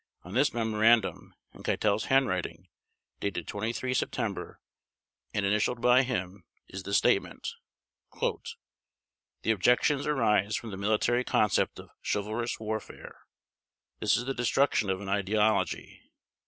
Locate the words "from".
10.55-10.71